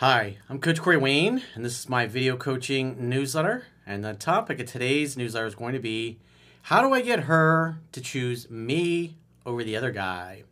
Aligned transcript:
Hi, 0.00 0.38
I'm 0.48 0.60
Coach 0.60 0.80
Corey 0.80 0.96
Wayne, 0.96 1.42
and 1.54 1.62
this 1.62 1.78
is 1.78 1.86
my 1.86 2.06
video 2.06 2.34
coaching 2.34 3.10
newsletter. 3.10 3.66
And 3.86 4.02
the 4.02 4.14
topic 4.14 4.58
of 4.58 4.64
today's 4.64 5.14
newsletter 5.14 5.44
is 5.44 5.54
going 5.54 5.74
to 5.74 5.78
be 5.78 6.18
how 6.62 6.80
do 6.80 6.94
I 6.94 7.02
get 7.02 7.24
her 7.24 7.80
to 7.92 8.00
choose 8.00 8.48
me 8.48 9.18
over 9.44 9.62
the 9.62 9.76
other 9.76 9.90
guy? 9.90 10.44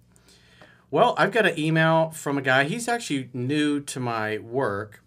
Well, 0.91 1.15
I've 1.17 1.33
got 1.33 1.47
an 1.47 1.59
email 1.59 2.11
from 2.11 2.37
a 2.37 2.43
guy. 2.43 2.65
He's 2.65 2.89
actually 2.89 3.31
new 3.33 3.81
to 3.81 3.99
my 3.99 4.37
work. 4.37 5.03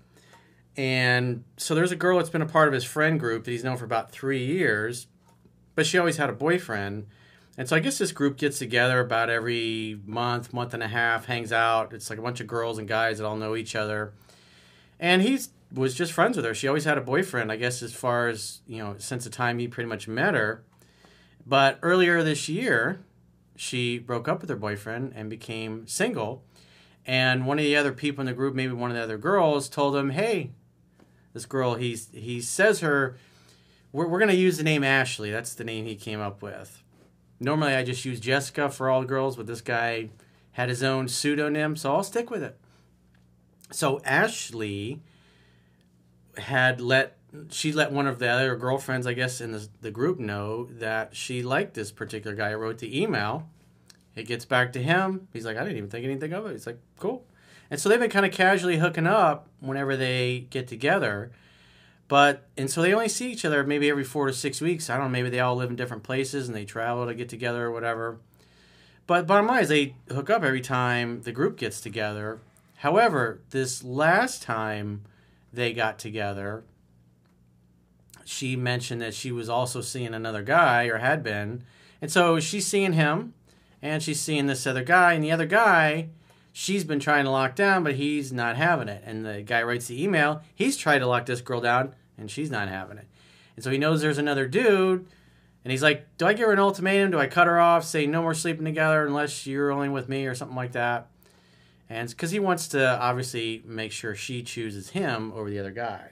And 0.75 1.43
so 1.57 1.75
there's 1.75 1.91
a 1.91 1.95
girl 1.95 2.17
that's 2.17 2.31
been 2.31 2.41
a 2.41 2.47
part 2.47 2.67
of 2.67 2.73
his 2.73 2.83
friend 2.83 3.19
group 3.19 3.43
that 3.43 3.51
he's 3.51 3.63
known 3.63 3.77
for 3.77 3.85
about 3.85 4.09
three 4.09 4.43
years, 4.43 5.05
but 5.75 5.85
she 5.85 5.99
always 5.99 6.17
had 6.17 6.31
a 6.31 6.33
boyfriend. 6.33 7.05
And 7.61 7.69
so 7.69 7.75
I 7.75 7.79
guess 7.79 7.99
this 7.99 8.11
group 8.11 8.37
gets 8.37 8.57
together 8.57 8.99
about 8.99 9.29
every 9.29 9.99
month, 10.07 10.51
month 10.51 10.73
and 10.73 10.81
a 10.81 10.87
half, 10.87 11.25
hangs 11.25 11.51
out. 11.51 11.93
It's 11.93 12.09
like 12.09 12.17
a 12.17 12.21
bunch 12.23 12.39
of 12.39 12.47
girls 12.47 12.79
and 12.79 12.87
guys 12.87 13.19
that 13.19 13.27
all 13.27 13.35
know 13.35 13.55
each 13.55 13.75
other. 13.75 14.13
And 14.99 15.21
he 15.21 15.37
was 15.71 15.93
just 15.93 16.11
friends 16.11 16.37
with 16.37 16.45
her. 16.47 16.55
She 16.55 16.67
always 16.67 16.85
had 16.85 16.97
a 16.97 17.01
boyfriend, 17.01 17.51
I 17.51 17.57
guess, 17.57 17.83
as 17.83 17.93
far 17.93 18.29
as, 18.29 18.61
you 18.65 18.79
know, 18.79 18.95
since 18.97 19.25
the 19.25 19.29
time 19.29 19.59
he 19.59 19.67
pretty 19.67 19.87
much 19.87 20.07
met 20.07 20.33
her. 20.33 20.63
But 21.45 21.77
earlier 21.83 22.23
this 22.23 22.49
year, 22.49 23.01
she 23.55 23.99
broke 23.99 24.27
up 24.27 24.41
with 24.41 24.49
her 24.49 24.55
boyfriend 24.55 25.13
and 25.15 25.29
became 25.29 25.85
single. 25.85 26.43
And 27.05 27.45
one 27.45 27.59
of 27.59 27.63
the 27.63 27.75
other 27.75 27.91
people 27.91 28.23
in 28.23 28.25
the 28.25 28.33
group, 28.33 28.55
maybe 28.55 28.73
one 28.73 28.89
of 28.89 28.97
the 28.97 29.03
other 29.03 29.19
girls, 29.19 29.69
told 29.69 29.95
him, 29.95 30.09
hey, 30.09 30.49
this 31.33 31.45
girl, 31.45 31.75
he's, 31.75 32.09
he 32.11 32.41
says 32.41 32.79
her, 32.79 33.17
we're, 33.91 34.07
we're 34.07 34.17
going 34.17 34.31
to 34.31 34.35
use 34.35 34.57
the 34.57 34.63
name 34.63 34.83
Ashley. 34.83 35.29
That's 35.29 35.53
the 35.53 35.63
name 35.63 35.85
he 35.85 35.95
came 35.95 36.21
up 36.21 36.41
with. 36.41 36.81
Normally, 37.41 37.73
I 37.73 37.83
just 37.83 38.05
use 38.05 38.19
Jessica 38.19 38.69
for 38.69 38.87
all 38.87 39.01
the 39.01 39.07
girls, 39.07 39.35
but 39.35 39.47
this 39.47 39.61
guy 39.61 40.09
had 40.51 40.69
his 40.69 40.83
own 40.83 41.07
pseudonym, 41.07 41.75
so 41.75 41.95
I'll 41.95 42.03
stick 42.03 42.29
with 42.29 42.43
it. 42.43 42.55
So 43.71 43.99
Ashley 44.05 45.01
had 46.37 46.79
let 46.79 47.17
she 47.49 47.71
let 47.71 47.91
one 47.91 48.07
of 48.07 48.19
the 48.19 48.27
other 48.27 48.55
girlfriends, 48.55 49.07
I 49.07 49.13
guess, 49.13 49.41
in 49.41 49.53
the, 49.53 49.67
the 49.81 49.89
group 49.89 50.19
know 50.19 50.65
that 50.73 51.15
she 51.15 51.41
liked 51.41 51.73
this 51.73 51.91
particular 51.91 52.35
guy. 52.35 52.51
I 52.51 52.55
wrote 52.55 52.77
the 52.77 53.01
email. 53.01 53.49
It 54.15 54.23
gets 54.23 54.45
back 54.45 54.73
to 54.73 54.83
him. 54.83 55.27
He's 55.33 55.45
like, 55.45 55.57
I 55.57 55.61
didn't 55.61 55.77
even 55.77 55.89
think 55.89 56.05
anything 56.05 56.33
of 56.33 56.45
it. 56.45 56.51
He's 56.51 56.67
like, 56.67 56.79
cool. 56.99 57.25
And 57.71 57.79
so 57.79 57.87
they've 57.87 57.99
been 57.99 58.09
kind 58.09 58.25
of 58.25 58.33
casually 58.33 58.77
hooking 58.77 59.07
up 59.07 59.47
whenever 59.61 59.95
they 59.95 60.45
get 60.49 60.67
together. 60.67 61.31
But 62.11 62.49
and 62.57 62.69
so 62.69 62.81
they 62.81 62.93
only 62.93 63.07
see 63.07 63.31
each 63.31 63.45
other 63.45 63.63
maybe 63.63 63.89
every 63.89 64.03
four 64.03 64.27
to 64.27 64.33
six 64.33 64.59
weeks. 64.59 64.89
I 64.89 64.97
don't 64.97 65.05
know. 65.05 65.11
Maybe 65.11 65.29
they 65.29 65.39
all 65.39 65.55
live 65.55 65.69
in 65.69 65.77
different 65.77 66.03
places 66.03 66.45
and 66.45 66.53
they 66.53 66.65
travel 66.65 67.05
to 67.05 67.13
get 67.13 67.29
together 67.29 67.67
or 67.67 67.71
whatever. 67.71 68.19
But 69.07 69.25
bottom 69.25 69.47
line 69.47 69.63
is 69.63 69.69
they 69.69 69.95
hook 70.09 70.29
up 70.29 70.43
every 70.43 70.59
time 70.59 71.21
the 71.21 71.31
group 71.31 71.55
gets 71.55 71.79
together. 71.79 72.41
However, 72.79 73.39
this 73.51 73.81
last 73.81 74.43
time 74.43 75.03
they 75.53 75.71
got 75.71 75.99
together, 75.99 76.65
she 78.25 78.57
mentioned 78.57 79.01
that 79.01 79.13
she 79.13 79.31
was 79.31 79.47
also 79.47 79.79
seeing 79.79 80.13
another 80.13 80.43
guy 80.43 80.87
or 80.87 80.97
had 80.97 81.23
been, 81.23 81.63
and 82.01 82.11
so 82.11 82.41
she's 82.41 82.67
seeing 82.67 82.91
him, 82.91 83.35
and 83.81 84.03
she's 84.03 84.19
seeing 84.19 84.47
this 84.47 84.67
other 84.67 84.83
guy, 84.83 85.13
and 85.13 85.23
the 85.23 85.31
other 85.31 85.45
guy 85.45 86.09
she's 86.51 86.83
been 86.83 86.99
trying 86.99 87.25
to 87.25 87.31
lock 87.31 87.55
down, 87.55 87.83
but 87.83 87.95
he's 87.95 88.31
not 88.31 88.57
having 88.57 88.89
it. 88.89 89.01
And 89.05 89.25
the 89.25 89.41
guy 89.41 89.63
writes 89.63 89.87
the 89.87 90.03
email. 90.03 90.41
He's 90.53 90.77
tried 90.77 90.99
to 90.99 91.07
lock 91.07 91.25
this 91.25 91.41
girl 91.41 91.61
down, 91.61 91.95
and 92.21 92.31
she's 92.31 92.49
not 92.49 92.69
having 92.69 92.97
it. 92.97 93.07
And 93.55 93.63
so 93.63 93.71
he 93.71 93.77
knows 93.77 94.01
there's 94.01 94.17
another 94.17 94.47
dude, 94.47 95.05
and 95.63 95.71
he's 95.71 95.83
like, 95.83 96.17
"Do 96.17 96.25
I 96.25 96.33
give 96.33 96.47
her 96.47 96.53
an 96.53 96.59
ultimatum? 96.59 97.11
Do 97.11 97.19
I 97.19 97.27
cut 97.27 97.47
her 97.47 97.59
off? 97.59 97.83
Say 97.83 98.05
no 98.05 98.21
more 98.21 98.33
sleeping 98.33 98.63
together 98.63 99.05
unless 99.05 99.45
you're 99.45 99.71
only 99.71 99.89
with 99.89 100.07
me, 100.07 100.25
or 100.25 100.35
something 100.35 100.55
like 100.55 100.71
that?" 100.71 101.07
And 101.89 102.09
because 102.09 102.31
he 102.31 102.39
wants 102.39 102.69
to 102.69 102.99
obviously 102.99 103.61
make 103.65 103.91
sure 103.91 104.15
she 104.15 104.43
chooses 104.43 104.91
him 104.91 105.33
over 105.33 105.49
the 105.49 105.59
other 105.59 105.71
guy. 105.71 106.11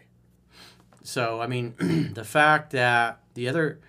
So 1.04 1.40
I 1.40 1.48
mean, 1.48 2.12
the 2.14 2.26
fact 2.26 2.72
that 2.72 3.22
the 3.36 3.48
other, 3.48 3.80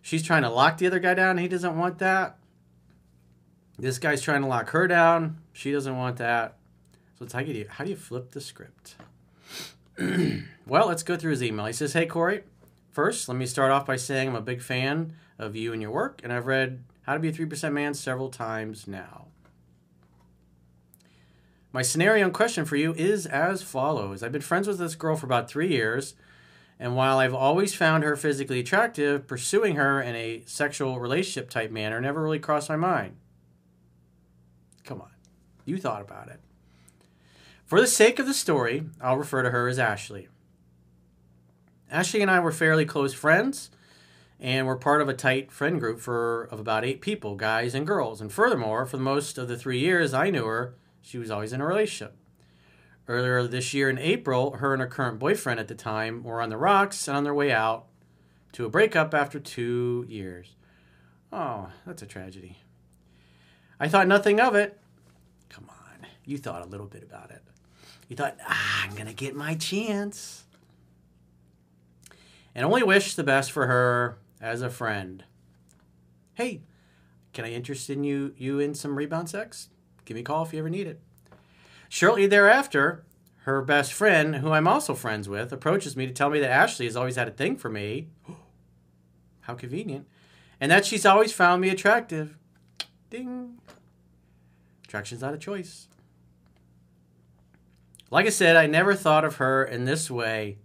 she's 0.00 0.22
trying 0.22 0.42
to 0.42 0.50
lock 0.50 0.78
the 0.78 0.86
other 0.86 0.98
guy 0.98 1.12
down, 1.12 1.36
he 1.36 1.48
doesn't 1.48 1.76
want 1.76 1.98
that. 1.98 2.38
This 3.78 3.98
guy's 3.98 4.22
trying 4.22 4.40
to 4.40 4.48
lock 4.48 4.70
her 4.70 4.88
down. 4.88 5.38
She 5.52 5.70
doesn't 5.70 5.94
want 5.94 6.16
that. 6.16 6.56
So 7.18 7.24
it's 7.24 7.34
how 7.34 7.40
you 7.40 7.66
how 7.68 7.84
do 7.84 7.90
you 7.90 7.96
flip 7.96 8.30
the 8.30 8.40
script? 8.40 8.96
well, 10.66 10.88
let's 10.88 11.02
go 11.02 11.16
through 11.16 11.30
his 11.30 11.42
email. 11.42 11.66
He 11.66 11.72
says, 11.72 11.92
"Hey 11.92 12.06
Corey, 12.06 12.42
first 12.90 13.28
let 13.28 13.36
me 13.36 13.46
start 13.46 13.70
off 13.70 13.86
by 13.86 13.96
saying 13.96 14.28
I'm 14.28 14.36
a 14.36 14.40
big 14.40 14.60
fan 14.60 15.14
of 15.38 15.56
you 15.56 15.72
and 15.72 15.80
your 15.80 15.90
work, 15.90 16.20
and 16.22 16.32
I've 16.32 16.46
read 16.46 16.84
How 17.02 17.14
to 17.14 17.20
Be 17.20 17.28
a 17.28 17.32
Three 17.32 17.46
Percent 17.46 17.74
Man 17.74 17.94
several 17.94 18.28
times 18.28 18.86
now. 18.86 19.26
My 21.72 21.82
scenario 21.82 22.24
and 22.24 22.34
question 22.34 22.64
for 22.64 22.76
you 22.76 22.94
is 22.94 23.26
as 23.26 23.62
follows: 23.62 24.22
I've 24.22 24.32
been 24.32 24.42
friends 24.42 24.68
with 24.68 24.78
this 24.78 24.94
girl 24.94 25.16
for 25.16 25.26
about 25.26 25.48
three 25.48 25.68
years." 25.68 26.14
And 26.78 26.94
while 26.94 27.18
I've 27.18 27.34
always 27.34 27.74
found 27.74 28.04
her 28.04 28.16
physically 28.16 28.60
attractive, 28.60 29.26
pursuing 29.26 29.76
her 29.76 30.00
in 30.02 30.14
a 30.14 30.42
sexual 30.44 31.00
relationship 31.00 31.48
type 31.48 31.70
manner 31.70 32.02
never 32.02 32.22
really 32.22 32.38
crossed 32.38 32.68
my 32.68 32.76
mind. 32.76 33.16
Come 34.84 35.00
on. 35.00 35.08
You 35.64 35.78
thought 35.78 36.02
about 36.02 36.28
it. 36.28 36.40
For 37.66 37.80
the 37.80 37.88
sake 37.88 38.20
of 38.20 38.26
the 38.26 38.34
story, 38.34 38.84
I'll 39.00 39.16
refer 39.16 39.42
to 39.42 39.50
her 39.50 39.66
as 39.66 39.80
Ashley. 39.80 40.28
Ashley 41.90 42.22
and 42.22 42.30
I 42.30 42.38
were 42.38 42.52
fairly 42.52 42.84
close 42.84 43.12
friends, 43.12 43.70
and 44.38 44.68
we're 44.68 44.76
part 44.76 45.02
of 45.02 45.08
a 45.08 45.14
tight 45.14 45.50
friend 45.50 45.80
group 45.80 45.98
for 45.98 46.44
of 46.44 46.60
about 46.60 46.84
eight 46.84 47.00
people, 47.00 47.34
guys 47.34 47.74
and 47.74 47.84
girls. 47.84 48.20
And 48.20 48.30
furthermore, 48.30 48.86
for 48.86 48.98
most 48.98 49.36
of 49.36 49.48
the 49.48 49.58
three 49.58 49.80
years 49.80 50.14
I 50.14 50.30
knew 50.30 50.44
her, 50.46 50.76
she 51.02 51.18
was 51.18 51.28
always 51.28 51.52
in 51.52 51.60
a 51.60 51.66
relationship. 51.66 52.16
Earlier 53.08 53.48
this 53.48 53.74
year 53.74 53.90
in 53.90 53.98
April, 53.98 54.52
her 54.58 54.72
and 54.72 54.80
her 54.80 54.86
current 54.86 55.18
boyfriend 55.18 55.58
at 55.58 55.66
the 55.66 55.74
time 55.74 56.22
were 56.22 56.40
on 56.40 56.50
the 56.50 56.56
rocks 56.56 57.08
and 57.08 57.16
on 57.16 57.24
their 57.24 57.34
way 57.34 57.50
out 57.50 57.86
to 58.52 58.64
a 58.64 58.70
breakup 58.70 59.12
after 59.12 59.40
two 59.40 60.06
years. 60.08 60.54
Oh, 61.32 61.70
that's 61.84 62.02
a 62.02 62.06
tragedy. 62.06 62.58
I 63.80 63.88
thought 63.88 64.06
nothing 64.06 64.38
of 64.38 64.54
it. 64.54 64.78
Come 65.48 65.68
on, 65.68 66.06
you 66.24 66.38
thought 66.38 66.64
a 66.64 66.68
little 66.68 66.86
bit 66.86 67.02
about 67.02 67.32
it. 67.32 67.42
You 68.08 68.16
thought, 68.16 68.36
ah, 68.46 68.84
I'm 68.84 68.94
going 68.94 69.06
to 69.06 69.14
get 69.14 69.34
my 69.34 69.54
chance. 69.54 70.44
And 72.54 72.64
only 72.64 72.82
wish 72.82 73.14
the 73.14 73.24
best 73.24 73.52
for 73.52 73.66
her 73.66 74.18
as 74.40 74.62
a 74.62 74.70
friend. 74.70 75.24
Hey, 76.34 76.62
can 77.32 77.44
I 77.44 77.52
interest 77.52 77.90
in 77.90 78.04
you 78.04 78.34
you 78.38 78.58
in 78.58 78.74
some 78.74 78.96
rebound 78.96 79.28
sex? 79.28 79.68
Give 80.04 80.14
me 80.14 80.20
a 80.20 80.24
call 80.24 80.44
if 80.44 80.52
you 80.52 80.58
ever 80.58 80.70
need 80.70 80.86
it. 80.86 81.00
Shortly 81.88 82.26
thereafter, 82.26 83.04
her 83.42 83.62
best 83.62 83.92
friend, 83.92 84.36
who 84.36 84.52
I'm 84.52 84.66
also 84.66 84.94
friends 84.94 85.28
with, 85.28 85.52
approaches 85.52 85.96
me 85.96 86.06
to 86.06 86.12
tell 86.12 86.30
me 86.30 86.40
that 86.40 86.50
Ashley 86.50 86.86
has 86.86 86.96
always 86.96 87.16
had 87.16 87.28
a 87.28 87.32
thing 87.32 87.56
for 87.56 87.68
me. 87.68 88.08
How 89.42 89.54
convenient. 89.54 90.06
And 90.60 90.70
that 90.70 90.86
she's 90.86 91.06
always 91.06 91.32
found 91.32 91.60
me 91.60 91.68
attractive. 91.68 92.36
Ding. 93.10 93.58
Attraction's 94.84 95.20
not 95.20 95.34
a 95.34 95.38
choice. 95.38 95.88
Like 98.10 98.26
I 98.26 98.30
said, 98.30 98.56
I 98.56 98.66
never 98.66 98.94
thought 98.94 99.24
of 99.24 99.36
her 99.36 99.64
in 99.64 99.84
this 99.84 100.10
way. 100.10 100.58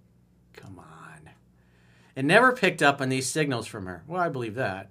Come 0.53 0.77
on. 0.77 1.31
And 2.15 2.27
never 2.27 2.51
picked 2.51 2.83
up 2.83 3.01
on 3.01 3.09
these 3.09 3.27
signals 3.27 3.65
from 3.67 3.87
her. 3.87 4.03
Well, 4.07 4.21
I 4.21 4.29
believe 4.29 4.55
that. 4.55 4.89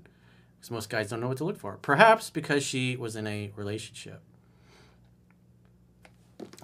Because 0.56 0.70
most 0.70 0.90
guys 0.90 1.08
don't 1.08 1.20
know 1.20 1.28
what 1.28 1.38
to 1.38 1.44
look 1.44 1.58
for. 1.58 1.78
Perhaps 1.80 2.30
because 2.30 2.64
she 2.64 2.96
was 2.96 3.14
in 3.16 3.26
a 3.26 3.52
relationship. 3.56 4.20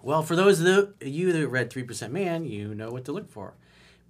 Well, 0.03 0.23
for 0.23 0.37
those 0.37 0.61
of 0.61 0.95
you 1.01 1.33
that 1.33 1.49
read 1.49 1.71
3% 1.71 2.11
Man, 2.11 2.45
you 2.45 2.75
know 2.75 2.91
what 2.91 3.05
to 3.05 3.13
look 3.13 3.31
for. 3.31 3.55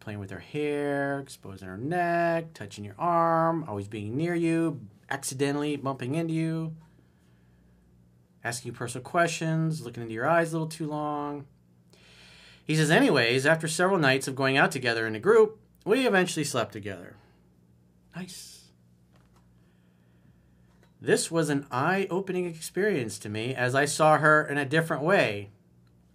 Playing 0.00 0.18
with 0.20 0.30
her 0.30 0.38
hair, 0.38 1.20
exposing 1.20 1.68
her 1.68 1.76
neck, 1.76 2.54
touching 2.54 2.84
your 2.84 2.94
arm, 2.98 3.64
always 3.68 3.88
being 3.88 4.16
near 4.16 4.34
you, 4.34 4.80
accidentally 5.10 5.76
bumping 5.76 6.14
into 6.14 6.32
you, 6.32 6.74
asking 8.44 8.70
you 8.70 8.76
personal 8.76 9.04
questions, 9.04 9.82
looking 9.82 10.02
into 10.02 10.14
your 10.14 10.28
eyes 10.28 10.52
a 10.52 10.52
little 10.52 10.68
too 10.68 10.86
long. 10.86 11.46
He 12.66 12.74
says, 12.74 12.90
anyways, 12.90 13.46
after 13.46 13.68
several 13.68 13.98
nights 13.98 14.26
of 14.26 14.34
going 14.34 14.56
out 14.56 14.72
together 14.72 15.06
in 15.06 15.14
a 15.14 15.20
group, 15.20 15.60
we 15.84 16.06
eventually 16.06 16.44
slept 16.44 16.72
together. 16.72 17.14
Nice. 18.14 18.64
This 21.00 21.30
was 21.30 21.48
an 21.48 21.66
eye 21.70 22.08
opening 22.10 22.46
experience 22.46 23.18
to 23.20 23.28
me 23.28 23.54
as 23.54 23.74
I 23.76 23.84
saw 23.84 24.18
her 24.18 24.44
in 24.44 24.58
a 24.58 24.64
different 24.64 25.04
way. 25.04 25.50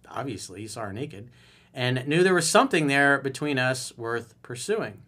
Obviously, 0.08 0.66
saw 0.66 0.82
her 0.82 0.92
naked, 0.92 1.30
and 1.72 2.06
knew 2.06 2.22
there 2.22 2.34
was 2.34 2.50
something 2.50 2.86
there 2.86 3.18
between 3.18 3.58
us 3.58 3.96
worth 3.96 4.34
pursuing. 4.42 5.00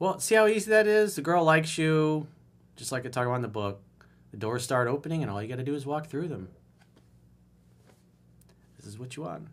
Well, 0.00 0.18
see 0.18 0.34
how 0.34 0.48
easy 0.48 0.70
that 0.70 0.88
is? 0.88 1.14
The 1.14 1.22
girl 1.22 1.44
likes 1.44 1.78
you, 1.78 2.26
just 2.74 2.90
like 2.90 3.06
I 3.06 3.10
talk 3.10 3.26
about 3.26 3.36
in 3.36 3.42
the 3.42 3.48
book. 3.48 3.80
The 4.32 4.36
doors 4.36 4.64
start 4.64 4.88
opening, 4.88 5.22
and 5.22 5.30
all 5.30 5.40
you 5.40 5.48
got 5.48 5.56
to 5.56 5.62
do 5.62 5.76
is 5.76 5.86
walk 5.86 6.06
through 6.06 6.28
them. 6.28 6.48
Is 8.88 8.98
what 8.98 9.16
you 9.16 9.22
want. 9.24 9.48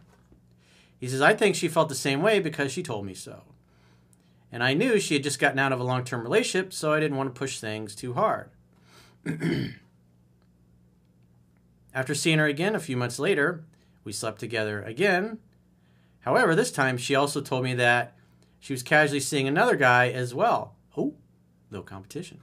He 0.97 1.09
says, 1.09 1.21
I 1.21 1.33
think 1.33 1.55
she 1.55 1.67
felt 1.67 1.89
the 1.89 1.95
same 1.95 2.21
way 2.21 2.39
because 2.39 2.71
she 2.71 2.81
told 2.81 3.05
me 3.05 3.13
so. 3.13 3.41
And 4.49 4.63
I 4.63 4.73
knew 4.73 4.97
she 4.97 5.15
had 5.15 5.23
just 5.23 5.39
gotten 5.39 5.59
out 5.59 5.73
of 5.73 5.79
a 5.81 5.83
long 5.83 6.05
term 6.05 6.23
relationship, 6.23 6.71
so 6.71 6.93
I 6.93 7.01
didn't 7.01 7.17
want 7.17 7.35
to 7.35 7.37
push 7.37 7.59
things 7.59 7.95
too 7.95 8.13
hard. 8.13 8.49
After 11.93 12.15
seeing 12.15 12.39
her 12.39 12.45
again 12.45 12.75
a 12.75 12.79
few 12.79 12.95
months 12.95 13.19
later, 13.19 13.65
We 14.05 14.13
slept 14.13 14.39
together 14.39 14.83
again. 14.83 15.39
However, 16.21 16.55
this 16.55 16.71
time 16.71 16.97
she 16.97 17.15
also 17.15 17.41
told 17.41 17.63
me 17.63 17.73
that 17.73 18.15
she 18.59 18.71
was 18.71 18.83
casually 18.83 19.19
seeing 19.19 19.47
another 19.47 19.75
guy 19.75 20.09
as 20.09 20.33
well. 20.33 20.75
Oh, 20.95 21.15
little 21.71 21.83
competition. 21.83 22.41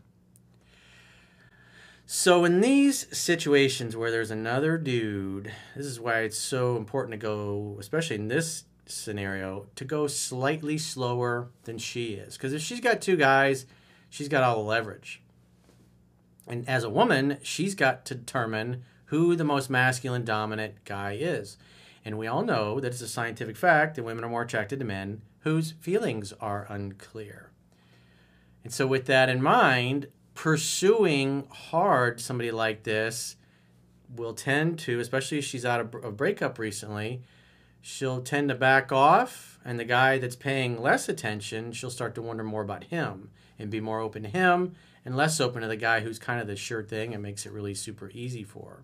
So, 2.15 2.45
in 2.45 2.61
these 2.61 3.07
situations 3.17 3.97
where 3.97 4.11
there's 4.11 4.31
another 4.31 4.77
dude, 4.77 5.51
this 5.75 5.87
is 5.87 5.99
why 5.99 6.21
it's 6.21 6.37
so 6.37 6.77
important 6.77 7.13
to 7.13 7.17
go, 7.17 7.79
especially 7.81 8.17
in 8.17 8.29
this 8.29 8.65
scenario, 8.85 9.69
to 9.77 9.87
go 9.87 10.07
slightly 10.09 10.77
slower 10.77 11.49
than 11.65 11.79
she 11.79 12.13
is. 12.13 12.37
Because 12.37 12.53
if 12.53 12.61
she's 12.61 12.81
got 12.81 13.01
two 13.01 13.17
guys, 13.17 13.65
she's 14.11 14.29
got 14.29 14.43
all 14.43 14.57
the 14.57 14.69
leverage. 14.69 15.23
And 16.47 16.69
as 16.69 16.85
a 16.85 16.91
woman, 16.91 17.39
she's 17.43 17.75
got 17.75 18.05
to 18.05 18.15
determine 18.15 18.85
who 19.07 19.35
the 19.35 19.43
most 19.43 19.71
masculine 19.71 20.27
dominant 20.27 20.85
guy 20.85 21.17
is. 21.19 21.57
And 22.05 22.19
we 22.19 22.27
all 22.27 22.43
know 22.43 22.79
that 22.79 22.89
it's 22.89 23.01
a 23.01 23.09
scientific 23.09 23.57
fact 23.57 23.97
that 23.97 24.03
women 24.03 24.23
are 24.23 24.29
more 24.29 24.43
attracted 24.43 24.81
to 24.81 24.85
men 24.85 25.23
whose 25.45 25.73
feelings 25.81 26.35
are 26.43 26.67
unclear. 26.69 27.53
And 28.63 28.71
so, 28.71 28.87
with 28.87 29.07
that 29.07 29.31
in 29.31 29.43
mind, 29.43 30.09
pursuing 30.35 31.47
hard 31.51 32.21
somebody 32.21 32.51
like 32.51 32.83
this 32.83 33.37
will 34.15 34.35
tend 34.35 34.79
to, 34.81 35.01
especially 35.01 35.39
if 35.39 35.45
she's 35.45 35.65
out 35.65 35.81
of 35.81 36.05
a 36.05 36.11
breakup 36.11 36.59
recently, 36.59 37.23
she'll 37.81 38.21
tend 38.21 38.49
to 38.49 38.55
back 38.55 38.93
off. 38.93 39.59
And 39.65 39.79
the 39.79 39.85
guy 39.85 40.19
that's 40.19 40.37
paying 40.37 40.83
less 40.83 41.09
attention, 41.09 41.73
she'll 41.73 41.91
start 41.91 42.15
to 42.17 42.23
wonder 42.23 42.43
more 42.43 42.63
about 42.63 42.85
him 42.85 43.31
and 43.59 43.71
be 43.71 43.81
more 43.81 44.01
open 44.01 44.25
to 44.25 44.29
him 44.29 44.75
and 45.05 45.17
less 45.17 45.41
open 45.41 45.63
to 45.63 45.69
the 45.69 45.77
guy 45.77 46.01
who's 46.01 46.19
kind 46.19 46.41
of 46.41 46.47
the 46.47 46.57
sure 46.57 46.83
thing 46.83 47.15
and 47.15 47.23
makes 47.23 47.47
it 47.47 47.53
really 47.53 47.75
super 47.75 48.11
easy 48.13 48.43
for 48.43 48.71
her. 48.71 48.83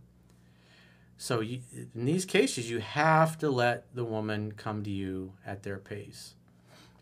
So 1.17 1.41
you, 1.41 1.61
in 1.95 2.05
these 2.05 2.25
cases, 2.25 2.71
you 2.71 2.79
have 2.79 3.37
to 3.39 3.50
let 3.50 3.93
the 3.93 4.05
woman 4.05 4.53
come 4.53 4.85
to 4.85 4.91
you 4.91 5.33
at 5.45 5.65
their 5.65 5.79
pace. 5.79 6.35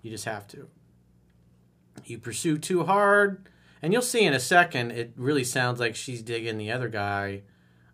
You 0.00 0.10
just 0.10 0.24
have 0.24 0.48
to. 0.48 0.68
You 2.04 2.18
pursue 2.18 2.56
too 2.56 2.84
hard, 2.84 3.48
and 3.82 3.92
you'll 3.92 4.02
see 4.02 4.24
in 4.24 4.34
a 4.34 4.40
second, 4.40 4.90
it 4.90 5.12
really 5.16 5.44
sounds 5.44 5.80
like 5.80 5.94
she's 5.94 6.22
digging 6.22 6.58
the 6.58 6.72
other 6.72 6.88
guy 6.88 7.42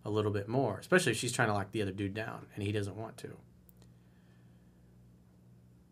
a 0.05 0.11
little 0.11 0.31
bit 0.31 0.49
more, 0.49 0.79
especially 0.79 1.13
if 1.13 1.19
she's 1.19 1.33
trying 1.33 1.49
to 1.49 1.55
lock 1.55 1.73
the 1.73 1.83
other 1.83 1.93
dude 1.93 2.15
down 2.15 2.47
and 2.55 2.63
he 2.63 2.73
doesn't 2.73 2.97
want 2.97 3.17
to. 3.19 3.37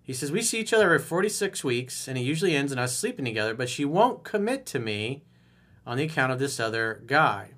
He 0.03 0.15
says, 0.15 0.33
We 0.33 0.43
see 0.43 0.59
each 0.59 0.73
other 0.73 0.87
every 0.87 0.99
46 0.99 1.63
weeks, 1.63 2.09
and 2.09 2.19
it 2.19 2.23
usually 2.23 2.57
ends 2.57 2.73
in 2.73 2.79
us 2.79 2.97
sleeping 2.97 3.25
together, 3.25 3.55
but 3.55 3.69
she 3.69 3.85
won't 3.85 4.25
commit 4.25 4.67
to 4.67 4.81
me 4.81 5.23
on 5.87 5.97
the 5.97 6.05
account 6.05 6.33
of 6.33 6.39
this 6.39 6.59
other 6.59 7.03
guy. 7.07 7.51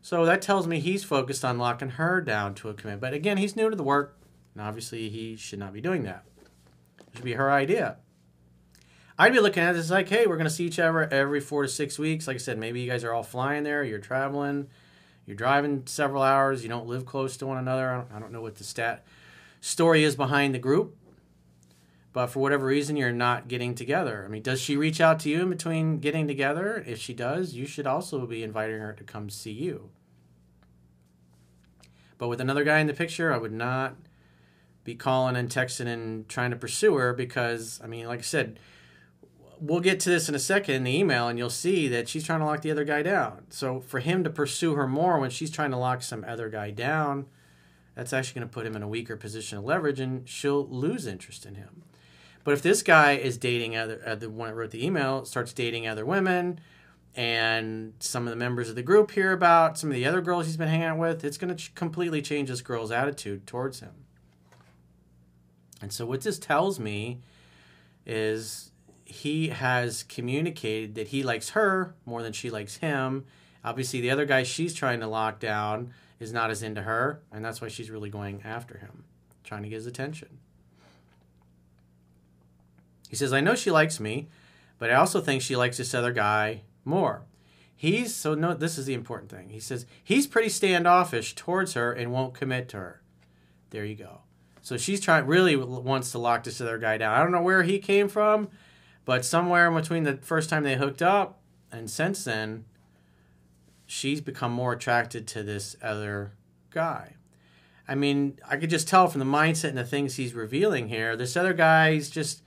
So 0.00 0.24
that 0.24 0.40
tells 0.40 0.66
me 0.66 0.78
he's 0.78 1.02
focused 1.02 1.44
on 1.44 1.58
locking 1.58 1.90
her 1.90 2.20
down 2.20 2.54
to 2.54 2.68
a 2.68 2.74
commit. 2.74 3.00
But 3.00 3.12
again, 3.12 3.38
he's 3.38 3.56
new 3.56 3.68
to 3.68 3.76
the 3.76 3.82
work, 3.82 4.18
and 4.54 4.62
obviously 4.62 5.08
he 5.08 5.34
should 5.34 5.58
not 5.58 5.72
be 5.72 5.80
doing 5.80 6.04
that. 6.04 6.24
It 7.00 7.16
should 7.16 7.24
be 7.24 7.32
her 7.32 7.50
idea. 7.50 7.96
I'd 9.18 9.32
be 9.32 9.40
looking 9.40 9.64
at 9.64 9.72
this 9.72 9.90
like, 9.90 10.08
hey, 10.08 10.26
we're 10.26 10.38
to 10.38 10.50
see 10.50 10.64
each 10.64 10.78
other 10.78 11.12
every 11.12 11.40
four 11.40 11.62
to 11.62 11.68
six 11.68 11.98
weeks. 11.98 12.28
Like 12.28 12.36
I 12.36 12.38
said, 12.38 12.56
maybe 12.56 12.80
you 12.80 12.88
guys 12.88 13.02
are 13.02 13.12
all 13.12 13.24
flying 13.24 13.64
there, 13.64 13.82
you're 13.82 13.98
traveling, 13.98 14.68
you're 15.26 15.36
driving 15.36 15.82
several 15.86 16.22
hours, 16.22 16.62
you 16.62 16.68
don't 16.68 16.86
live 16.86 17.04
close 17.04 17.36
to 17.38 17.46
one 17.46 17.58
another. 17.58 17.90
I 17.90 17.96
don't, 17.96 18.12
I 18.12 18.20
don't 18.20 18.32
know 18.32 18.40
what 18.40 18.56
the 18.56 18.64
stat 18.64 19.04
story 19.60 20.04
is 20.04 20.14
behind 20.14 20.54
the 20.54 20.60
group, 20.60 20.96
but 22.12 22.28
for 22.28 22.38
whatever 22.38 22.66
reason, 22.66 22.96
you're 22.96 23.10
not 23.10 23.48
getting 23.48 23.74
together. 23.74 24.24
I 24.24 24.28
mean, 24.28 24.42
does 24.42 24.60
she 24.60 24.76
reach 24.76 25.00
out 25.00 25.18
to 25.20 25.28
you 25.28 25.42
in 25.42 25.50
between 25.50 25.98
getting 25.98 26.28
together? 26.28 26.84
If 26.86 27.00
she 27.00 27.12
does, 27.12 27.54
you 27.54 27.66
should 27.66 27.88
also 27.88 28.24
be 28.24 28.44
inviting 28.44 28.78
her 28.78 28.92
to 28.92 29.02
come 29.02 29.30
see 29.30 29.50
you. 29.50 29.90
But 32.18 32.28
with 32.28 32.40
another 32.40 32.62
guy 32.62 32.78
in 32.78 32.86
the 32.86 32.94
picture, 32.94 33.32
I 33.32 33.38
would 33.38 33.52
not 33.52 33.96
be 34.84 34.94
calling 34.94 35.34
and 35.34 35.48
texting 35.48 35.86
and 35.86 36.28
trying 36.28 36.50
to 36.50 36.56
pursue 36.56 36.94
her 36.94 37.12
because, 37.12 37.80
I 37.82 37.88
mean, 37.88 38.06
like 38.06 38.20
I 38.20 38.22
said, 38.22 38.58
we'll 39.60 39.80
get 39.80 40.00
to 40.00 40.10
this 40.10 40.28
in 40.28 40.34
a 40.34 40.38
second 40.38 40.74
in 40.74 40.84
the 40.84 40.96
email 40.96 41.28
and 41.28 41.38
you'll 41.38 41.50
see 41.50 41.88
that 41.88 42.08
she's 42.08 42.24
trying 42.24 42.40
to 42.40 42.46
lock 42.46 42.62
the 42.62 42.70
other 42.70 42.84
guy 42.84 43.02
down. 43.02 43.46
So 43.50 43.80
for 43.80 44.00
him 44.00 44.24
to 44.24 44.30
pursue 44.30 44.74
her 44.74 44.86
more 44.86 45.18
when 45.18 45.30
she's 45.30 45.50
trying 45.50 45.70
to 45.70 45.76
lock 45.76 46.02
some 46.02 46.24
other 46.26 46.48
guy 46.48 46.70
down, 46.70 47.26
that's 47.94 48.12
actually 48.12 48.40
going 48.40 48.48
to 48.48 48.54
put 48.54 48.66
him 48.66 48.76
in 48.76 48.82
a 48.82 48.88
weaker 48.88 49.16
position 49.16 49.58
of 49.58 49.64
leverage 49.64 50.00
and 50.00 50.28
she'll 50.28 50.66
lose 50.66 51.06
interest 51.06 51.44
in 51.44 51.56
him. 51.56 51.82
But 52.44 52.54
if 52.54 52.62
this 52.62 52.82
guy 52.82 53.12
is 53.12 53.36
dating 53.36 53.76
other, 53.76 54.00
uh, 54.06 54.14
the 54.14 54.30
one 54.30 54.48
that 54.48 54.54
wrote 54.54 54.70
the 54.70 54.84
email, 54.84 55.24
starts 55.24 55.52
dating 55.52 55.86
other 55.86 56.06
women, 56.06 56.60
and 57.14 57.94
some 57.98 58.26
of 58.26 58.30
the 58.30 58.36
members 58.36 58.68
of 58.68 58.76
the 58.76 58.82
group 58.82 59.10
hear 59.10 59.32
about 59.32 59.76
some 59.76 59.90
of 59.90 59.96
the 59.96 60.06
other 60.06 60.20
girls 60.20 60.46
he's 60.46 60.56
been 60.56 60.68
hanging 60.68 60.86
out 60.86 60.98
with, 60.98 61.24
it's 61.24 61.36
going 61.36 61.48
to 61.48 61.54
ch- 61.54 61.74
completely 61.74 62.22
change 62.22 62.48
this 62.48 62.62
girl's 62.62 62.92
attitude 62.92 63.46
towards 63.46 63.80
him. 63.80 64.04
And 65.82 65.92
so, 65.92 66.06
what 66.06 66.22
this 66.22 66.38
tells 66.38 66.78
me 66.78 67.20
is 68.06 68.70
he 69.08 69.48
has 69.48 70.02
communicated 70.02 70.94
that 70.94 71.08
he 71.08 71.22
likes 71.22 71.50
her 71.50 71.94
more 72.04 72.22
than 72.22 72.34
she 72.34 72.50
likes 72.50 72.76
him. 72.76 73.24
Obviously, 73.64 74.00
the 74.00 74.10
other 74.10 74.26
guy 74.26 74.42
she's 74.42 74.74
trying 74.74 75.00
to 75.00 75.06
lock 75.06 75.40
down 75.40 75.94
is 76.20 76.32
not 76.32 76.50
as 76.50 76.62
into 76.62 76.82
her, 76.82 77.20
and 77.32 77.42
that's 77.42 77.60
why 77.60 77.68
she's 77.68 77.90
really 77.90 78.10
going 78.10 78.42
after 78.44 78.78
him, 78.78 79.04
trying 79.44 79.62
to 79.62 79.68
get 79.68 79.76
his 79.76 79.86
attention. 79.86 80.38
He 83.08 83.16
says, 83.16 83.32
I 83.32 83.40
know 83.40 83.54
she 83.54 83.70
likes 83.70 83.98
me, 83.98 84.28
but 84.78 84.90
I 84.90 84.94
also 84.94 85.22
think 85.22 85.40
she 85.40 85.56
likes 85.56 85.78
this 85.78 85.94
other 85.94 86.12
guy 86.12 86.62
more. 86.84 87.22
He's 87.74 88.14
so 88.14 88.34
no 88.34 88.54
this 88.54 88.76
is 88.76 88.86
the 88.86 88.94
important 88.94 89.30
thing. 89.30 89.50
He 89.50 89.60
says 89.60 89.86
he's 90.02 90.26
pretty 90.26 90.48
standoffish 90.48 91.36
towards 91.36 91.74
her 91.74 91.92
and 91.92 92.12
won't 92.12 92.34
commit 92.34 92.68
to 92.70 92.76
her. 92.76 93.02
There 93.70 93.84
you 93.84 93.94
go. 93.94 94.22
So 94.62 94.76
she's 94.76 95.00
trying 95.00 95.26
really 95.26 95.54
wants 95.54 96.10
to 96.10 96.18
lock 96.18 96.42
this 96.42 96.60
other 96.60 96.76
guy 96.78 96.98
down. 96.98 97.14
I 97.14 97.22
don't 97.22 97.32
know 97.32 97.40
where 97.40 97.62
he 97.62 97.78
came 97.78 98.08
from, 98.08 98.48
but 99.08 99.24
somewhere 99.24 99.68
in 99.68 99.74
between 99.74 100.02
the 100.02 100.18
first 100.18 100.50
time 100.50 100.64
they 100.64 100.76
hooked 100.76 101.00
up 101.00 101.40
and 101.72 101.90
since 101.90 102.24
then, 102.24 102.66
she's 103.86 104.20
become 104.20 104.52
more 104.52 104.74
attracted 104.74 105.26
to 105.28 105.42
this 105.42 105.76
other 105.80 106.32
guy. 106.68 107.14
I 107.88 107.94
mean, 107.94 108.38
I 108.46 108.58
could 108.58 108.68
just 108.68 108.86
tell 108.86 109.08
from 109.08 109.20
the 109.20 109.24
mindset 109.24 109.70
and 109.70 109.78
the 109.78 109.84
things 109.84 110.16
he's 110.16 110.34
revealing 110.34 110.88
here. 110.88 111.16
This 111.16 111.38
other 111.38 111.54
guy, 111.54 111.94
he's 111.94 112.10
just, 112.10 112.42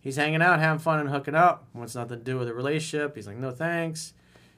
he's 0.00 0.16
hanging 0.16 0.42
out, 0.42 0.58
having 0.58 0.80
fun, 0.80 1.00
and 1.00 1.08
hooking 1.08 1.34
up. 1.34 1.64
Wants 1.72 1.94
nothing 1.94 2.18
to 2.18 2.24
do 2.24 2.36
with 2.36 2.48
a 2.48 2.52
relationship. 2.52 3.16
He's 3.16 3.26
like, 3.26 3.38
no 3.38 3.50
thanks. 3.50 4.12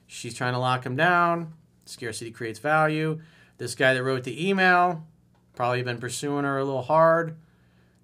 She's 0.07 0.33
trying 0.33 0.55
to 0.55 0.59
lock 0.59 0.85
him 0.85 0.97
down. 0.97 1.53
Scarcity 1.85 2.31
creates 2.31 2.59
value. 2.59 3.21
This 3.59 3.75
guy 3.75 3.93
that 3.93 4.03
wrote 4.03 4.25
the 4.25 4.49
email, 4.49 5.07
probably 5.55 5.83
been 5.83 6.01
pursuing 6.01 6.43
her 6.43 6.57
a 6.57 6.65
little 6.65 6.81
hard. 6.81 7.37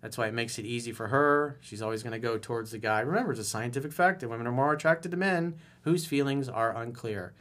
That's 0.02 0.18
why 0.18 0.28
it 0.28 0.34
makes 0.34 0.58
it 0.58 0.66
easy 0.66 0.92
for 0.92 1.10
her. 1.10 1.58
She's 1.62 1.82
always 1.82 2.02
going 2.02 2.14
to 2.14 2.20
go 2.20 2.38
towards 2.38 2.72
the 2.72 2.80
guy. 2.80 3.02
Remember, 3.02 3.32
it's 3.32 3.40
a 3.40 3.44
scientific 3.44 3.94
fact 3.94 4.20
that 4.20 4.30
women 4.30 4.48
are 4.48 4.52
more 4.52 4.74
attracted 4.74 5.12
to 5.12 5.18
men 5.18 5.56
whose 5.84 6.08
feelings 6.08 6.50
are 6.50 6.76
unclear. 6.76 7.34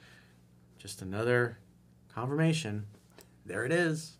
Just 0.78 1.00
another 1.00 1.58
confirmation. 2.14 2.86
There 3.46 3.64
it 3.64 3.72
is. 3.72 4.18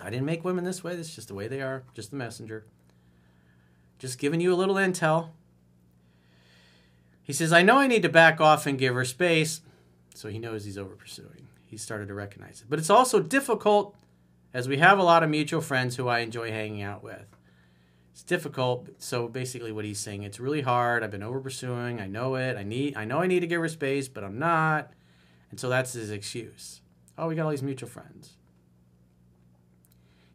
I 0.00 0.10
didn't 0.10 0.26
make 0.26 0.44
women 0.44 0.64
this 0.64 0.82
way. 0.82 0.96
That's 0.96 1.14
just 1.14 1.28
the 1.28 1.34
way 1.34 1.46
they 1.46 1.60
are. 1.60 1.84
Just 1.94 2.10
the 2.10 2.16
messenger. 2.16 2.64
Just 3.98 4.18
giving 4.18 4.40
you 4.40 4.52
a 4.52 4.56
little 4.56 4.74
intel. 4.76 5.28
He 7.22 7.32
says, 7.32 7.52
I 7.52 7.62
know 7.62 7.76
I 7.76 7.86
need 7.86 8.02
to 8.02 8.08
back 8.08 8.40
off 8.40 8.66
and 8.66 8.78
give 8.78 8.94
her 8.94 9.04
space. 9.04 9.60
So 10.14 10.28
he 10.28 10.38
knows 10.38 10.64
he's 10.64 10.78
over 10.78 10.96
pursuing. 10.96 11.46
He 11.66 11.76
started 11.76 12.08
to 12.08 12.14
recognize 12.14 12.62
it. 12.62 12.66
But 12.68 12.78
it's 12.78 12.90
also 12.90 13.20
difficult 13.20 13.94
as 14.54 14.68
we 14.68 14.78
have 14.78 14.98
a 14.98 15.02
lot 15.02 15.22
of 15.22 15.30
mutual 15.30 15.60
friends 15.60 15.96
who 15.96 16.08
I 16.08 16.20
enjoy 16.20 16.50
hanging 16.50 16.82
out 16.82 17.02
with. 17.02 17.26
It's 18.12 18.22
difficult. 18.22 18.88
So 18.98 19.26
basically, 19.26 19.72
what 19.72 19.84
he's 19.84 19.98
saying, 19.98 20.22
it's 20.22 20.38
really 20.38 20.60
hard. 20.60 21.02
I've 21.02 21.10
been 21.10 21.22
over 21.22 21.40
pursuing. 21.40 22.00
I 22.00 22.06
know 22.06 22.34
it. 22.34 22.56
I 22.56 22.62
need. 22.62 22.96
I 22.96 23.04
know 23.04 23.20
I 23.20 23.26
need 23.26 23.40
to 23.40 23.46
give 23.46 23.60
her 23.60 23.68
space, 23.68 24.08
but 24.08 24.22
I'm 24.22 24.38
not. 24.38 24.92
And 25.50 25.58
so 25.58 25.68
that's 25.68 25.94
his 25.94 26.10
excuse. 26.10 26.82
Oh, 27.16 27.28
we 27.28 27.34
got 27.34 27.44
all 27.44 27.50
these 27.50 27.62
mutual 27.62 27.88
friends. 27.88 28.36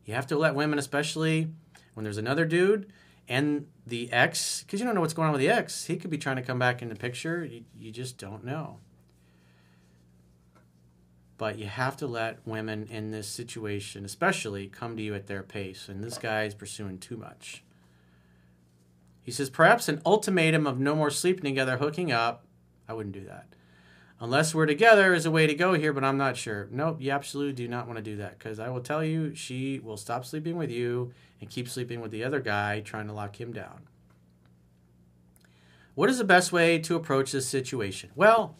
You 0.05 0.13
have 0.13 0.27
to 0.27 0.37
let 0.37 0.55
women, 0.55 0.79
especially 0.79 1.49
when 1.93 2.03
there's 2.03 2.17
another 2.17 2.45
dude 2.45 2.91
and 3.27 3.67
the 3.85 4.11
ex, 4.11 4.63
because 4.63 4.79
you 4.79 4.85
don't 4.85 4.95
know 4.95 5.01
what's 5.01 5.13
going 5.13 5.27
on 5.27 5.33
with 5.33 5.41
the 5.41 5.49
ex. 5.49 5.85
He 5.85 5.97
could 5.97 6.09
be 6.09 6.17
trying 6.17 6.37
to 6.37 6.41
come 6.41 6.57
back 6.57 6.81
in 6.81 6.89
the 6.89 6.95
picture. 6.95 7.43
You, 7.43 7.63
you 7.77 7.91
just 7.91 8.17
don't 8.17 8.43
know. 8.43 8.79
But 11.37 11.59
you 11.59 11.67
have 11.67 11.97
to 11.97 12.07
let 12.07 12.45
women 12.45 12.87
in 12.89 13.11
this 13.11 13.27
situation, 13.27 14.05
especially, 14.05 14.67
come 14.67 14.97
to 14.97 15.03
you 15.03 15.13
at 15.13 15.27
their 15.27 15.43
pace. 15.43 15.87
And 15.87 16.03
this 16.03 16.17
guy 16.17 16.43
is 16.43 16.55
pursuing 16.55 16.97
too 16.97 17.17
much. 17.17 17.63
He 19.21 19.31
says, 19.31 19.49
perhaps 19.49 19.87
an 19.87 20.01
ultimatum 20.05 20.65
of 20.65 20.79
no 20.79 20.95
more 20.95 21.11
sleeping 21.11 21.43
together, 21.43 21.77
hooking 21.77 22.11
up. 22.11 22.45
I 22.87 22.93
wouldn't 22.93 23.13
do 23.13 23.25
that. 23.25 23.47
Unless 24.19 24.55
we're 24.55 24.65
together 24.65 25.13
is 25.13 25.27
a 25.27 25.31
way 25.31 25.45
to 25.45 25.53
go 25.53 25.73
here, 25.73 25.93
but 25.93 26.03
I'm 26.03 26.17
not 26.17 26.37
sure. 26.37 26.67
Nope, 26.71 26.97
you 26.99 27.11
absolutely 27.11 27.53
do 27.53 27.67
not 27.67 27.85
want 27.85 27.97
to 27.97 28.03
do 28.03 28.15
that 28.17 28.39
because 28.39 28.59
I 28.59 28.69
will 28.69 28.81
tell 28.81 29.03
you, 29.03 29.35
she 29.35 29.79
will 29.79 29.97
stop 29.97 30.25
sleeping 30.25 30.57
with 30.57 30.71
you 30.71 31.13
and 31.39 31.49
keep 31.49 31.69
sleeping 31.69 32.01
with 32.01 32.09
the 32.09 32.23
other 32.23 32.39
guy, 32.39 32.79
trying 32.79 33.05
to 33.07 33.13
lock 33.13 33.39
him 33.39 33.53
down. 33.53 33.83
What 35.93 36.09
is 36.09 36.17
the 36.17 36.23
best 36.23 36.51
way 36.51 36.79
to 36.79 36.95
approach 36.95 37.31
this 37.31 37.47
situation? 37.47 38.09
Well, 38.15 38.55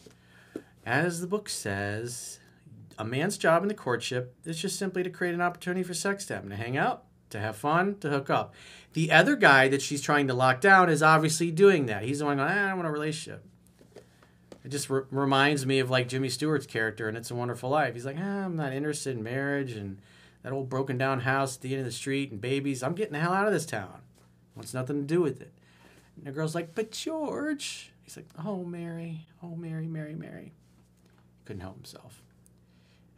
as 0.86 1.22
the 1.22 1.28
book 1.28 1.50
says, 1.50 2.40
a 2.98 3.06
man's 3.06 3.38
job 3.38 3.62
in 3.62 3.68
the 3.68 3.74
courtship 3.74 4.36
is 4.46 4.60
just 4.60 4.78
simply 4.78 5.04
to 5.04 5.10
create 5.10 5.36
an 5.36 5.42
opportunity 5.42 5.84
for 5.84 5.94
sex 5.94 6.26
to 6.26 6.36
happen, 6.36 6.50
to 6.50 6.56
hang 6.56 6.78
out, 6.78 7.04
to 7.30 7.40
have 7.40 7.56
fun, 7.56 7.98
to 8.00 8.10
hook 8.10 8.30
up. 8.30 8.54
The 8.94 9.12
other 9.12 9.36
guy 9.36 9.68
that 9.68 9.82
she's 9.82 10.02
trying 10.02 10.28
to 10.28 10.34
lock 10.34 10.62
down 10.62 10.90
is 10.90 11.04
obviously 11.04 11.52
doing 11.52 11.86
that. 11.86 12.04
He's 12.04 12.20
the 12.20 12.26
one 12.26 12.38
going, 12.38 12.50
ah, 12.50 12.66
I 12.66 12.68
don't 12.70 12.78
want 12.78 12.88
a 12.88 12.92
relationship. 12.92 13.46
It 14.64 14.70
just 14.70 14.90
re- 14.90 15.04
reminds 15.12 15.66
me 15.66 15.80
of 15.80 15.90
like 15.90 16.08
Jimmy 16.08 16.30
Stewart's 16.30 16.66
character 16.66 17.08
in 17.08 17.16
It's 17.16 17.32
a 17.32 17.36
Wonderful 17.36 17.70
Life. 17.70 17.94
He's 17.94 18.06
like, 18.06 18.18
ah, 18.20 18.46
I'm 18.46 18.56
not 18.56 18.74
interested 18.74 19.16
in 19.16 19.24
marriage 19.24 19.74
and 19.74 20.00
that 20.44 20.52
old 20.52 20.70
broken 20.70 20.98
down 20.98 21.22
house 21.22 21.56
at 21.56 21.62
the 21.62 21.72
end 21.72 21.80
of 21.80 21.86
the 21.86 21.92
street 21.92 22.32
and 22.32 22.42
babies. 22.42 22.82
I'm 22.82 22.94
getting 22.94 23.14
the 23.14 23.20
hell 23.20 23.34
out 23.34 23.48
of 23.48 23.54
this 23.54 23.66
town. 23.66 24.02
Wants 24.56 24.74
nothing 24.74 25.02
to 25.02 25.06
do 25.06 25.22
with 25.22 25.42
it. 25.42 25.54
And 26.16 26.26
the 26.26 26.32
girl's 26.32 26.56
like, 26.56 26.74
but 26.74 26.92
George. 26.92 27.92
He's 28.04 28.16
like, 28.16 28.28
oh, 28.44 28.64
Mary, 28.64 29.28
oh, 29.44 29.56
Mary, 29.56 29.86
Mary, 29.86 30.16
Mary. 30.16 30.54
Couldn't 31.46 31.62
help 31.62 31.76
himself. 31.76 32.24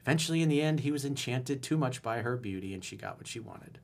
Eventually, 0.10 0.42
in 0.42 0.50
the 0.50 0.60
end, 0.60 0.80
he 0.80 0.90
was 0.90 1.06
enchanted 1.06 1.62
too 1.62 1.78
much 1.78 2.02
by 2.02 2.22
her 2.22 2.36
beauty 2.36 2.74
and 2.74 2.84
she 2.84 2.96
got 2.98 3.20
what 3.20 3.28
she 3.28 3.40
wanted. 3.40 3.78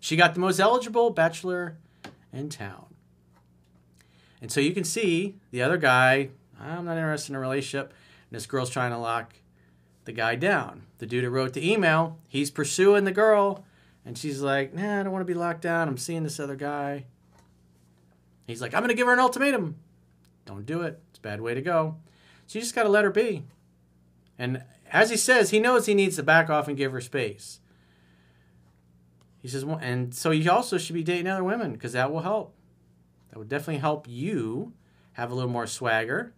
She 0.00 0.16
got 0.16 0.34
the 0.34 0.40
most 0.40 0.60
eligible 0.60 1.08
bachelor 1.08 1.78
in 2.30 2.50
town. 2.50 2.84
And 4.42 4.52
so 4.52 4.60
you 4.60 4.74
can 4.74 4.84
see 4.84 5.36
the 5.50 5.62
other 5.62 5.78
guy, 5.78 6.28
I'm 6.60 6.84
not 6.84 6.98
interested 6.98 7.32
in 7.32 7.36
a 7.36 7.40
relationship. 7.40 7.94
And 8.28 8.36
this 8.36 8.44
girl's 8.44 8.68
trying 8.68 8.90
to 8.90 8.98
lock 8.98 9.32
the 10.04 10.12
guy 10.12 10.34
down. 10.34 10.82
The 10.98 11.06
dude 11.06 11.24
who 11.24 11.30
wrote 11.30 11.54
the 11.54 11.72
email, 11.72 12.18
he's 12.28 12.50
pursuing 12.50 13.04
the 13.04 13.10
girl. 13.10 13.64
And 14.04 14.18
she's 14.18 14.42
like, 14.42 14.74
nah, 14.74 15.00
I 15.00 15.02
don't 15.04 15.12
want 15.12 15.26
to 15.26 15.32
be 15.32 15.32
locked 15.32 15.62
down. 15.62 15.88
I'm 15.88 15.96
seeing 15.96 16.22
this 16.22 16.38
other 16.38 16.54
guy. 16.54 17.06
He's 18.46 18.60
like, 18.60 18.74
I'm 18.74 18.82
going 18.82 18.90
to 18.90 18.94
give 18.94 19.06
her 19.06 19.14
an 19.14 19.20
ultimatum. 19.20 19.76
Don't 20.44 20.66
do 20.66 20.82
it. 20.82 21.00
It's 21.08 21.18
a 21.18 21.22
bad 21.22 21.40
way 21.40 21.54
to 21.54 21.62
go. 21.62 21.96
So 22.46 22.58
you 22.58 22.62
just 22.62 22.74
got 22.74 22.82
to 22.82 22.90
let 22.90 23.04
her 23.04 23.10
be. 23.10 23.44
And 24.38 24.62
as 24.90 25.10
he 25.10 25.16
says, 25.16 25.50
he 25.50 25.60
knows 25.60 25.86
he 25.86 25.94
needs 25.94 26.16
to 26.16 26.22
back 26.22 26.50
off 26.50 26.68
and 26.68 26.76
give 26.76 26.92
her 26.92 27.00
space. 27.00 27.60
He 29.40 29.48
says, 29.48 29.64
well, 29.64 29.78
and 29.80 30.14
so 30.14 30.30
you 30.30 30.50
also 30.50 30.78
should 30.78 30.94
be 30.94 31.02
dating 31.02 31.28
other 31.28 31.44
women 31.44 31.72
because 31.72 31.92
that 31.92 32.12
will 32.12 32.20
help. 32.20 32.54
That 33.30 33.38
would 33.38 33.48
definitely 33.48 33.78
help 33.78 34.06
you 34.08 34.72
have 35.12 35.30
a 35.30 35.34
little 35.34 35.50
more 35.50 35.66
swagger 35.66 36.34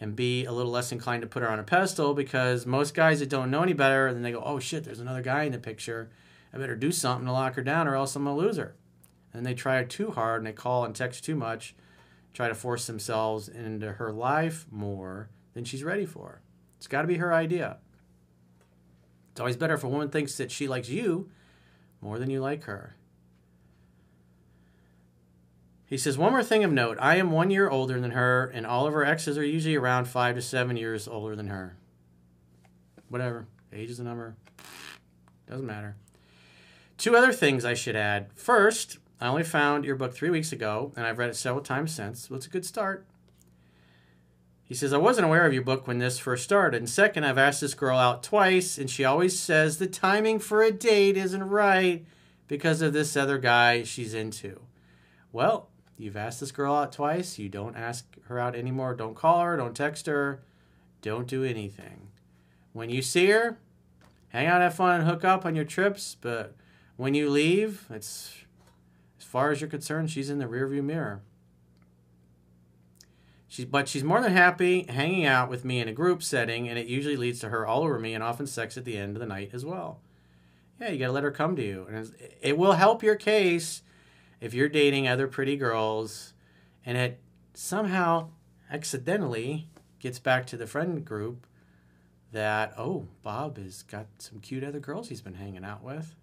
and 0.00 0.16
be 0.16 0.44
a 0.44 0.52
little 0.52 0.72
less 0.72 0.92
inclined 0.92 1.22
to 1.22 1.28
put 1.28 1.42
her 1.42 1.50
on 1.50 1.58
a 1.58 1.62
pedestal 1.62 2.14
because 2.14 2.66
most 2.66 2.94
guys 2.94 3.20
that 3.20 3.28
don't 3.28 3.50
know 3.50 3.62
any 3.62 3.72
better, 3.72 4.12
then 4.12 4.22
they 4.22 4.32
go, 4.32 4.42
oh 4.44 4.58
shit, 4.58 4.84
there's 4.84 5.00
another 5.00 5.22
guy 5.22 5.44
in 5.44 5.52
the 5.52 5.58
picture. 5.58 6.10
I 6.52 6.58
better 6.58 6.76
do 6.76 6.92
something 6.92 7.26
to 7.26 7.32
lock 7.32 7.54
her 7.54 7.62
down 7.62 7.86
or 7.86 7.94
else 7.94 8.16
I'm 8.16 8.24
going 8.24 8.36
to 8.36 8.42
lose 8.42 8.56
her. 8.56 8.74
And 9.32 9.44
they 9.44 9.54
try 9.54 9.82
too 9.84 10.10
hard 10.10 10.40
and 10.40 10.46
they 10.46 10.52
call 10.52 10.84
and 10.84 10.94
text 10.94 11.24
too 11.24 11.34
much, 11.34 11.74
try 12.32 12.48
to 12.48 12.54
force 12.54 12.86
themselves 12.86 13.48
into 13.48 13.92
her 13.92 14.12
life 14.12 14.66
more 14.70 15.28
than 15.54 15.64
she's 15.64 15.84
ready 15.84 16.06
for. 16.06 16.40
It's 16.84 16.88
got 16.90 17.00
to 17.00 17.08
be 17.08 17.16
her 17.16 17.32
idea. 17.32 17.78
It's 19.30 19.40
always 19.40 19.56
better 19.56 19.72
if 19.72 19.84
a 19.84 19.88
woman 19.88 20.10
thinks 20.10 20.36
that 20.36 20.50
she 20.50 20.68
likes 20.68 20.90
you 20.90 21.30
more 22.02 22.18
than 22.18 22.28
you 22.28 22.42
like 22.42 22.64
her. 22.64 22.94
He 25.86 25.96
says, 25.96 26.18
One 26.18 26.32
more 26.32 26.42
thing 26.42 26.62
of 26.62 26.70
note 26.70 26.98
I 27.00 27.16
am 27.16 27.30
one 27.30 27.50
year 27.50 27.70
older 27.70 27.98
than 27.98 28.10
her, 28.10 28.50
and 28.52 28.66
all 28.66 28.86
of 28.86 28.92
her 28.92 29.02
exes 29.02 29.38
are 29.38 29.42
usually 29.42 29.76
around 29.76 30.08
five 30.08 30.34
to 30.34 30.42
seven 30.42 30.76
years 30.76 31.08
older 31.08 31.34
than 31.34 31.48
her. 31.48 31.78
Whatever. 33.08 33.46
Age 33.72 33.88
is 33.88 33.98
a 33.98 34.04
number. 34.04 34.36
Doesn't 35.48 35.64
matter. 35.64 35.96
Two 36.98 37.16
other 37.16 37.32
things 37.32 37.64
I 37.64 37.72
should 37.72 37.96
add. 37.96 38.28
First, 38.34 38.98
I 39.22 39.28
only 39.28 39.42
found 39.42 39.86
your 39.86 39.96
book 39.96 40.12
three 40.12 40.28
weeks 40.28 40.52
ago, 40.52 40.92
and 40.96 41.06
I've 41.06 41.16
read 41.16 41.30
it 41.30 41.36
several 41.36 41.64
times 41.64 41.94
since. 41.94 42.28
Well, 42.28 42.36
it's 42.36 42.46
a 42.46 42.50
good 42.50 42.66
start. 42.66 43.06
He 44.66 44.74
says, 44.74 44.94
I 44.94 44.98
wasn't 44.98 45.26
aware 45.26 45.46
of 45.46 45.52
your 45.52 45.62
book 45.62 45.86
when 45.86 45.98
this 45.98 46.18
first 46.18 46.44
started. 46.44 46.78
And 46.78 46.88
second, 46.88 47.24
I've 47.24 47.38
asked 47.38 47.60
this 47.60 47.74
girl 47.74 47.98
out 47.98 48.22
twice, 48.22 48.78
and 48.78 48.88
she 48.88 49.04
always 49.04 49.38
says 49.38 49.76
the 49.76 49.86
timing 49.86 50.38
for 50.38 50.62
a 50.62 50.70
date 50.70 51.18
isn't 51.18 51.48
right 51.48 52.06
because 52.48 52.80
of 52.80 52.94
this 52.94 53.16
other 53.16 53.36
guy 53.36 53.82
she's 53.82 54.14
into. 54.14 54.60
Well, 55.32 55.68
you've 55.98 56.16
asked 56.16 56.40
this 56.40 56.52
girl 56.52 56.74
out 56.74 56.92
twice. 56.92 57.38
You 57.38 57.50
don't 57.50 57.76
ask 57.76 58.06
her 58.28 58.38
out 58.38 58.56
anymore. 58.56 58.94
Don't 58.94 59.14
call 59.14 59.42
her. 59.42 59.56
Don't 59.56 59.76
text 59.76 60.06
her. 60.06 60.42
Don't 61.02 61.28
do 61.28 61.44
anything. 61.44 62.08
When 62.72 62.88
you 62.88 63.02
see 63.02 63.26
her, 63.26 63.58
hang 64.28 64.46
out, 64.46 64.62
have 64.62 64.74
fun, 64.74 65.00
and 65.00 65.08
hook 65.08 65.24
up 65.24 65.44
on 65.44 65.54
your 65.54 65.66
trips. 65.66 66.16
But 66.18 66.56
when 66.96 67.12
you 67.12 67.28
leave, 67.28 67.84
it's 67.90 68.34
as 69.18 69.24
far 69.24 69.50
as 69.50 69.60
you're 69.60 69.68
concerned, 69.68 70.10
she's 70.10 70.30
in 70.30 70.38
the 70.38 70.46
rearview 70.46 70.82
mirror. 70.82 71.20
She's, 73.54 73.66
but 73.66 73.86
she's 73.86 74.02
more 74.02 74.20
than 74.20 74.32
happy 74.32 74.82
hanging 74.88 75.26
out 75.26 75.48
with 75.48 75.64
me 75.64 75.78
in 75.78 75.86
a 75.86 75.92
group 75.92 76.24
setting, 76.24 76.68
and 76.68 76.76
it 76.76 76.88
usually 76.88 77.16
leads 77.16 77.38
to 77.38 77.50
her 77.50 77.64
all 77.64 77.84
over 77.84 78.00
me 78.00 78.12
and 78.12 78.20
often 78.20 78.48
sex 78.48 78.76
at 78.76 78.84
the 78.84 78.96
end 78.96 79.14
of 79.14 79.20
the 79.20 79.28
night 79.28 79.50
as 79.52 79.64
well. 79.64 80.00
Yeah, 80.80 80.88
you 80.88 80.98
got 80.98 81.06
to 81.06 81.12
let 81.12 81.22
her 81.22 81.30
come 81.30 81.54
to 81.54 81.64
you. 81.64 81.86
And 81.88 82.12
it 82.42 82.58
will 82.58 82.72
help 82.72 83.04
your 83.04 83.14
case 83.14 83.82
if 84.40 84.54
you're 84.54 84.68
dating 84.68 85.06
other 85.06 85.28
pretty 85.28 85.56
girls 85.56 86.32
and 86.84 86.98
it 86.98 87.20
somehow 87.52 88.30
accidentally 88.72 89.68
gets 90.00 90.18
back 90.18 90.48
to 90.48 90.56
the 90.56 90.66
friend 90.66 91.04
group 91.04 91.46
that, 92.32 92.74
oh, 92.76 93.06
Bob 93.22 93.56
has 93.58 93.84
got 93.84 94.06
some 94.18 94.40
cute 94.40 94.64
other 94.64 94.80
girls 94.80 95.10
he's 95.10 95.22
been 95.22 95.34
hanging 95.34 95.64
out 95.64 95.84
with. 95.84 96.16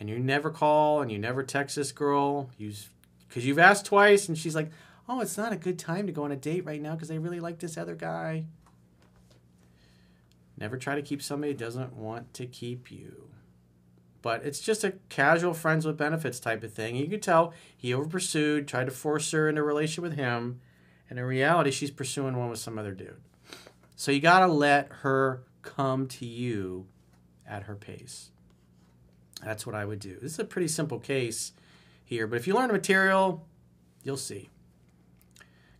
And 0.00 0.08
you 0.08 0.18
never 0.18 0.48
call 0.48 1.02
and 1.02 1.12
you 1.12 1.18
never 1.18 1.42
text 1.42 1.76
this 1.76 1.92
girl 1.92 2.48
because 2.56 3.44
you've 3.44 3.58
asked 3.58 3.84
twice 3.84 4.28
and 4.28 4.38
she's 4.38 4.54
like, 4.54 4.70
oh, 5.08 5.20
it's 5.20 5.36
not 5.36 5.52
a 5.52 5.56
good 5.56 5.78
time 5.78 6.06
to 6.06 6.12
go 6.12 6.24
on 6.24 6.32
a 6.32 6.36
date 6.36 6.64
right 6.64 6.80
now 6.80 6.94
because 6.94 7.10
I 7.10 7.16
really 7.16 7.40
like 7.40 7.58
this 7.58 7.76
other 7.76 7.94
guy. 7.94 8.44
Never 10.56 10.76
try 10.76 10.94
to 10.94 11.02
keep 11.02 11.22
somebody 11.22 11.52
who 11.52 11.58
doesn't 11.58 11.94
want 11.94 12.34
to 12.34 12.46
keep 12.46 12.90
you. 12.90 13.28
But 14.20 14.44
it's 14.44 14.60
just 14.60 14.84
a 14.84 14.94
casual 15.08 15.54
friends 15.54 15.84
with 15.84 15.96
benefits 15.96 16.38
type 16.38 16.62
of 16.62 16.72
thing. 16.72 16.94
You 16.94 17.08
can 17.08 17.20
tell 17.20 17.52
he 17.76 17.92
over 17.92 18.08
pursued, 18.08 18.68
tried 18.68 18.84
to 18.84 18.92
force 18.92 19.28
her 19.32 19.48
into 19.48 19.62
a 19.62 19.64
relationship 19.64 20.04
with 20.04 20.16
him, 20.16 20.60
and 21.10 21.18
in 21.18 21.24
reality, 21.24 21.72
she's 21.72 21.90
pursuing 21.90 22.36
one 22.36 22.48
with 22.48 22.60
some 22.60 22.78
other 22.78 22.92
dude. 22.92 23.20
So 23.96 24.12
you 24.12 24.20
gotta 24.20 24.46
let 24.46 24.88
her 25.00 25.42
come 25.62 26.06
to 26.08 26.26
you 26.26 26.86
at 27.46 27.64
her 27.64 27.74
pace. 27.74 28.30
That's 29.44 29.66
what 29.66 29.74
I 29.74 29.84
would 29.84 29.98
do. 29.98 30.18
This 30.22 30.34
is 30.34 30.38
a 30.38 30.44
pretty 30.44 30.68
simple 30.68 31.00
case 31.00 31.52
here, 32.04 32.28
but 32.28 32.36
if 32.36 32.46
you 32.46 32.54
learn 32.54 32.68
the 32.68 32.74
material, 32.74 33.44
you'll 34.04 34.16
see 34.16 34.48